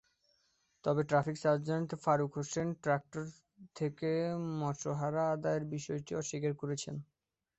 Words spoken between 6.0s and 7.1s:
অস্বীকার করেছেন।